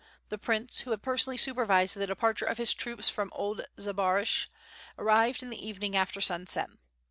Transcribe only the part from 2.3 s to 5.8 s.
of his troops from old Zbaraj, arrived in the